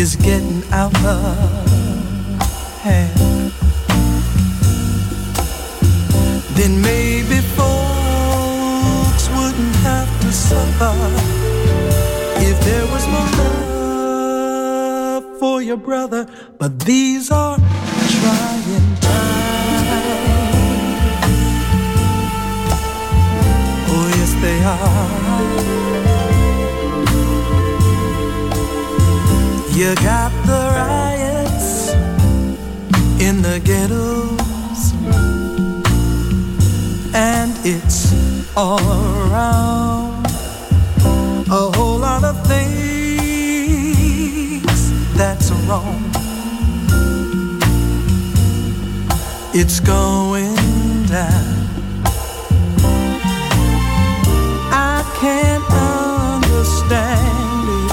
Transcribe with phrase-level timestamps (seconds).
[0.00, 1.26] Is getting out of
[2.80, 3.52] hand,
[6.56, 10.94] then maybe folks wouldn't have to suffer
[12.48, 13.09] if there was
[15.76, 16.26] brother.
[16.58, 20.20] But these are trying times.
[23.92, 25.20] Oh, yes, they are.
[29.76, 31.92] You got the riots
[33.20, 34.92] in the ghettos,
[37.14, 38.12] and it's
[38.56, 39.99] all around.
[45.70, 46.02] Wrong.
[49.54, 50.56] It's going
[51.06, 51.68] down.
[54.72, 55.66] I can't
[56.40, 57.92] understand it.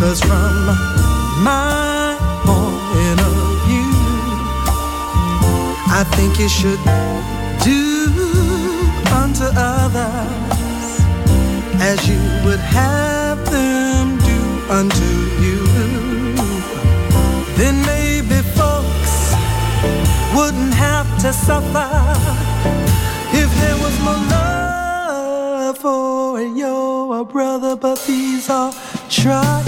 [0.00, 0.54] Cause from
[1.50, 2.16] my
[2.48, 3.94] point of view,
[5.98, 6.82] I think you should
[7.70, 7.82] do
[9.20, 10.88] unto others
[11.90, 14.38] as you would have them do
[14.72, 15.08] unto
[15.44, 15.67] you.
[17.58, 19.34] Then maybe folks
[20.32, 21.90] wouldn't have to suffer
[23.42, 27.74] if there was more love for your brother.
[27.74, 28.72] But these are
[29.10, 29.67] trying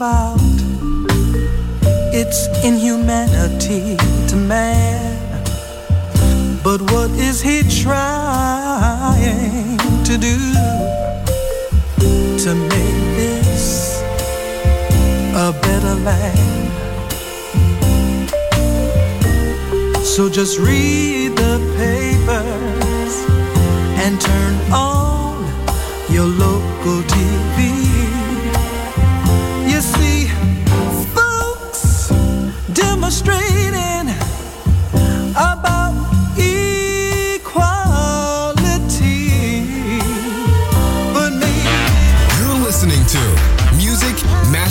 [0.00, 0.40] about
[2.10, 3.98] its inhumanity
[4.28, 5.18] to man.
[6.64, 9.20] But what is he trying
[10.08, 10.38] to do
[12.44, 14.00] to make this
[15.34, 16.72] a better land?
[20.02, 23.14] So just read the papers
[24.02, 25.44] and turn on
[26.10, 26.59] your local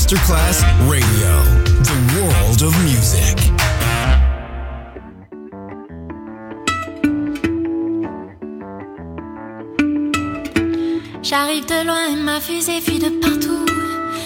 [0.10, 1.32] Masterclass Radio,
[1.84, 3.38] the world of music.
[11.22, 13.68] J'arrive de loin, ma fusée fuit de partout.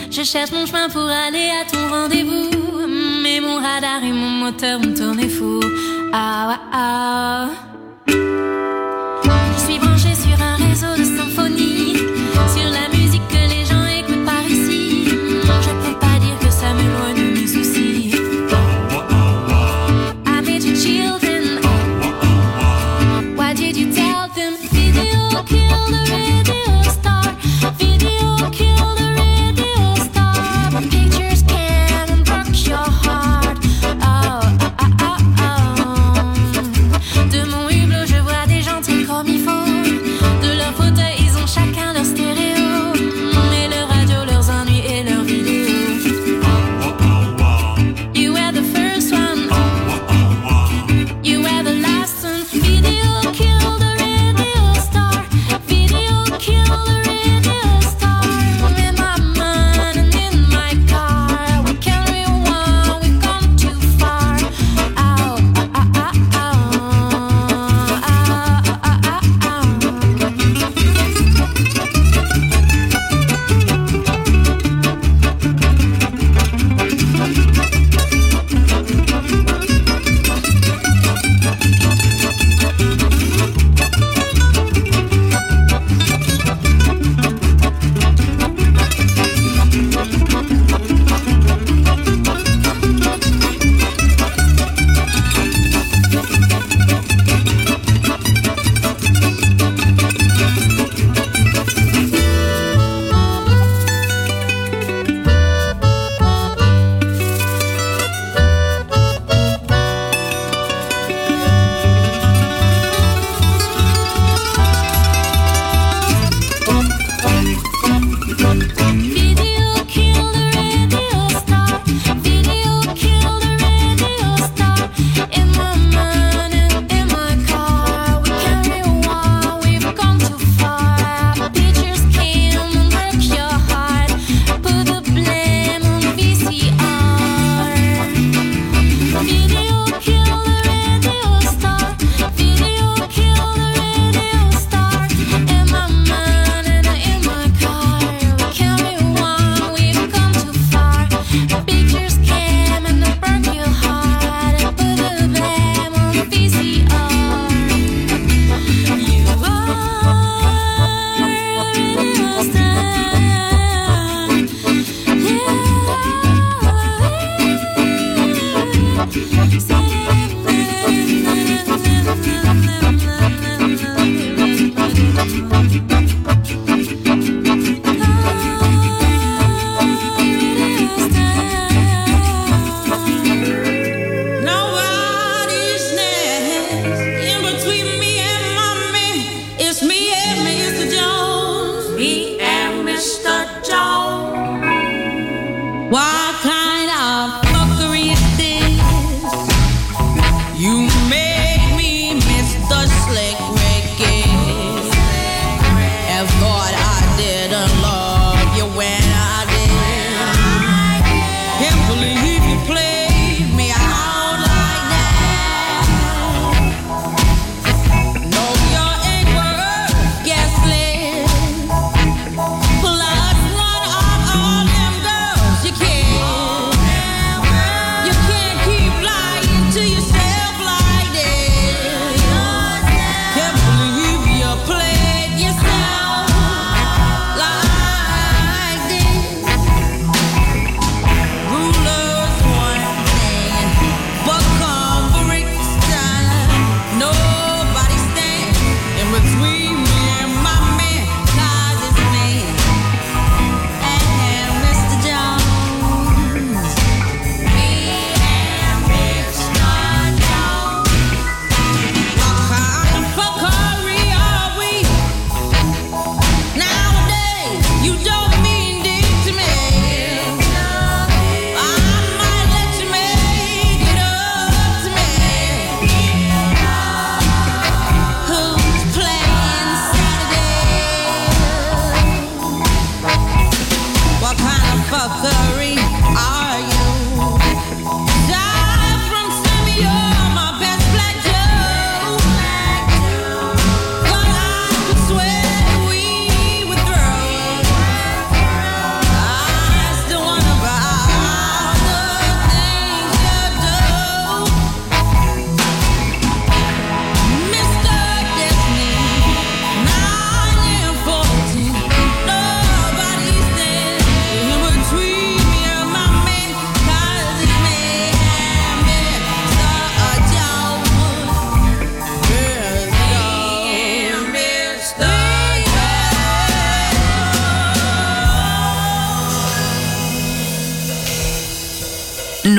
[0.10, 2.88] Je cherche mon chemin pour aller à ton rendez-vous.
[3.22, 5.60] Mais mon radar et mon moteur me tournent fou.
[6.14, 7.63] Ah, ah, ah.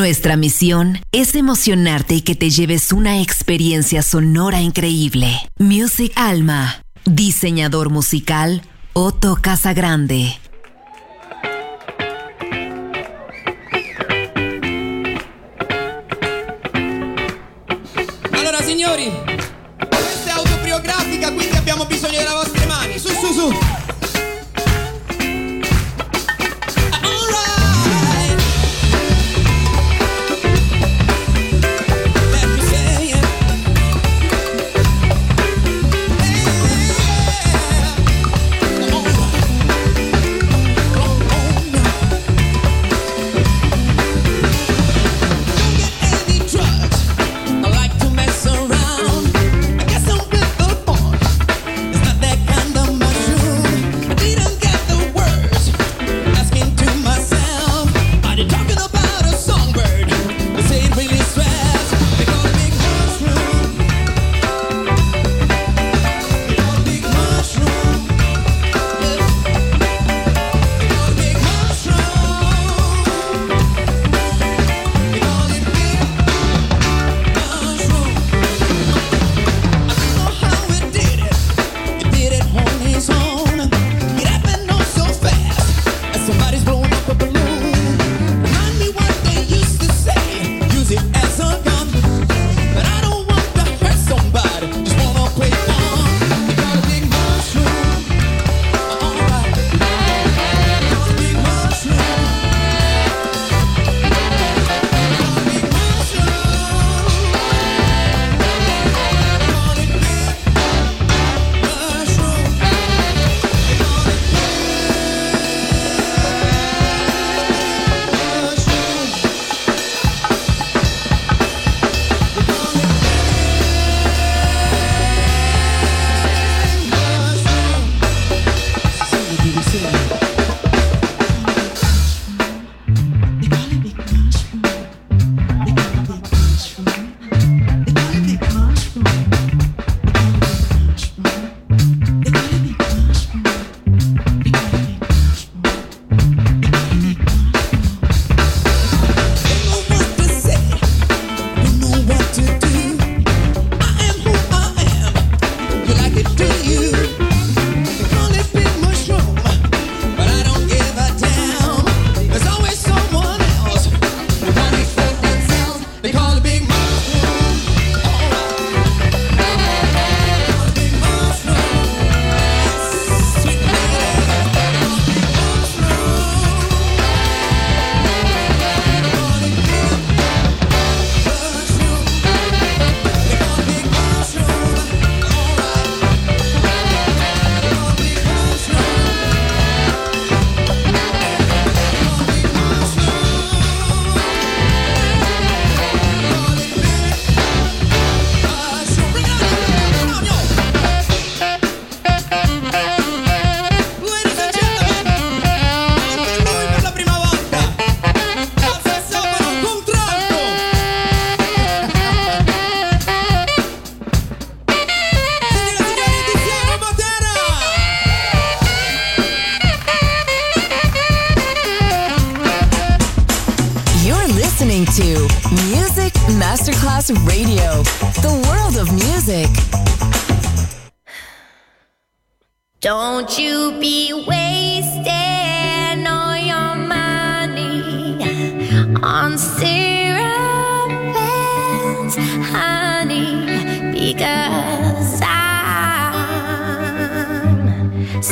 [0.04, 5.48] Nuestra misión es emocionarte y que te lleves una experiencia sonora increíble.
[5.58, 8.60] Music Alma, diseñador musical
[8.92, 10.38] Otto Casagrande.
[18.30, 19.10] Allora signori,
[19.88, 22.98] questa è autobiografica, quindi abbiamo bisogno delle vostre mani.
[22.98, 23.83] Su, su, su.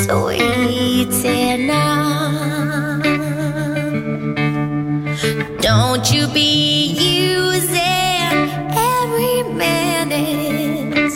[0.05, 3.03] sweet enough.
[5.61, 11.15] Don't you be using every minute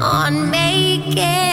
[0.00, 1.49] on making.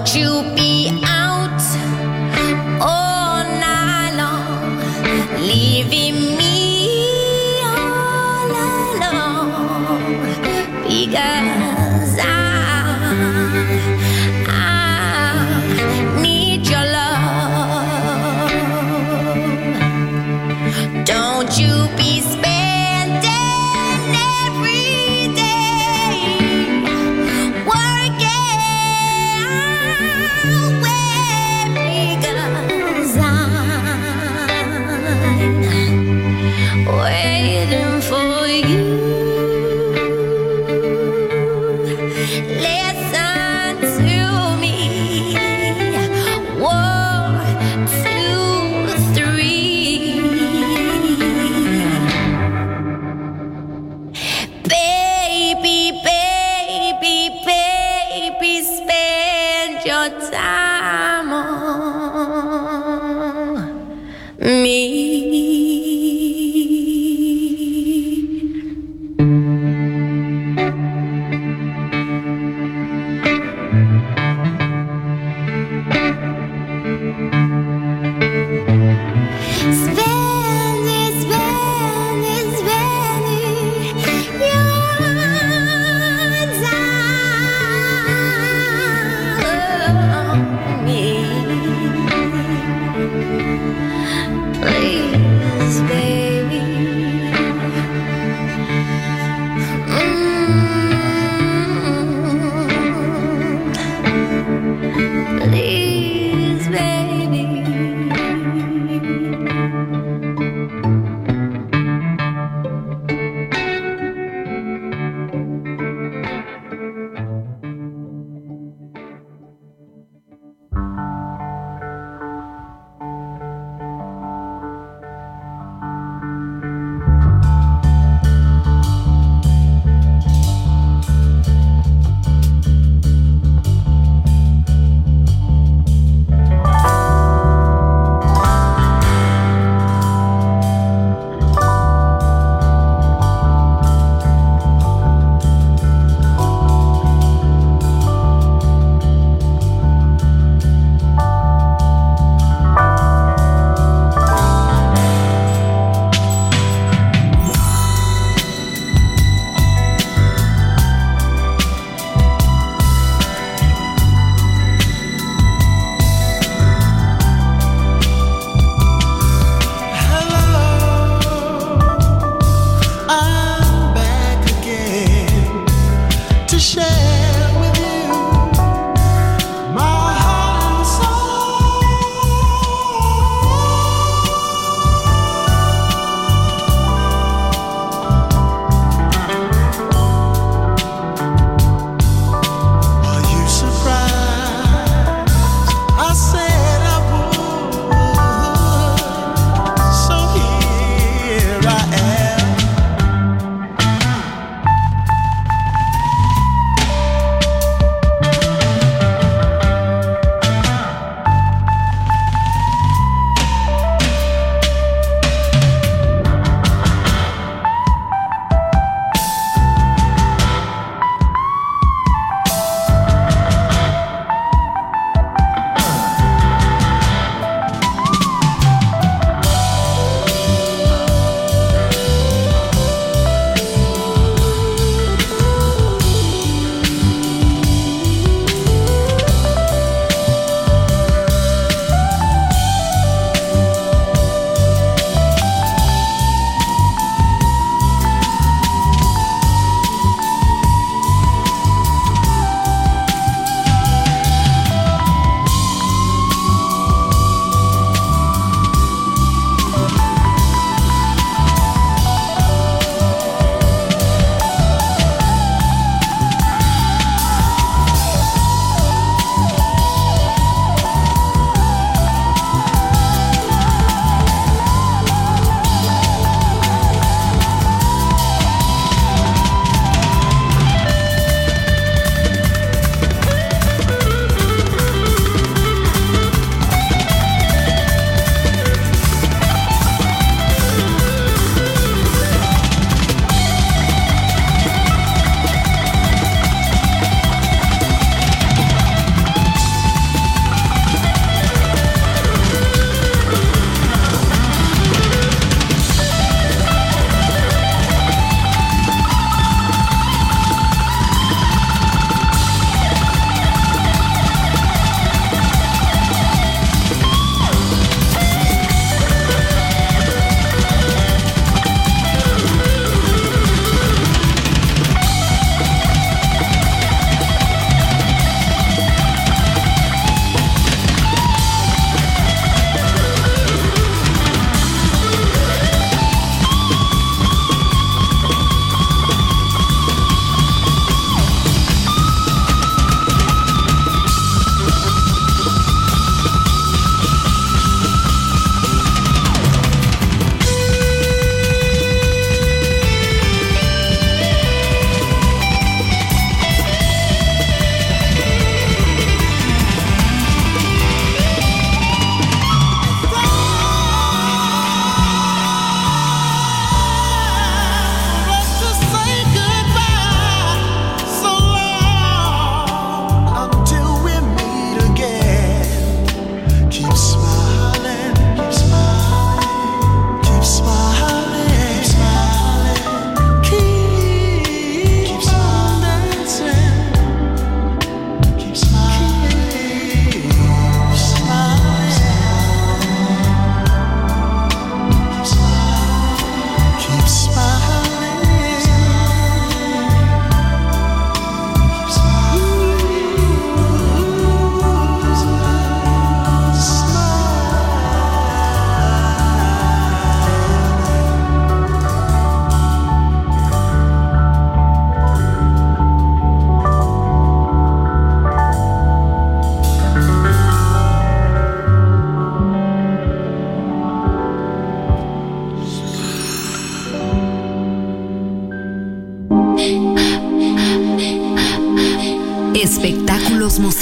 [0.00, 0.69] Won't you be?